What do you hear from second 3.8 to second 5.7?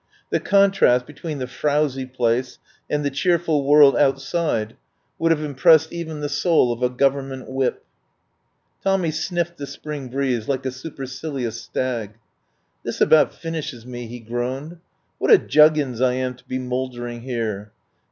outside would have im 13 THE POWER HOUSE